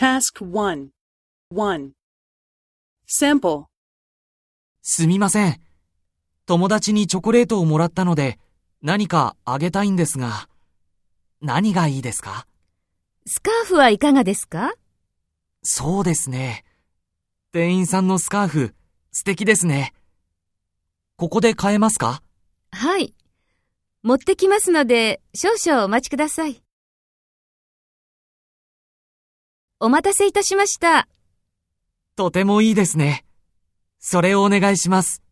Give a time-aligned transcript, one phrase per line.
[0.00, 0.88] Task 1
[1.52, 1.90] 1.
[3.06, 3.64] Sample
[4.80, 5.60] すみません。
[6.46, 8.38] 友達にチョコレートをもらったので、
[8.80, 10.48] 何かあげたいんですが、
[11.42, 12.46] 何がいいですか？
[13.26, 14.72] スカーフはいかがですか？
[15.62, 16.64] そうですね。
[17.52, 18.74] 店員さんのスカーフ、
[19.12, 19.92] 素敵ですね。
[21.18, 22.22] ここで買えますか？
[22.72, 23.14] はい。
[24.02, 26.62] 持ってきますので、少々お待ちください。
[29.82, 31.08] お待たせいたしました。
[32.14, 33.24] とてもいいですね。
[33.98, 35.22] それをお願いします。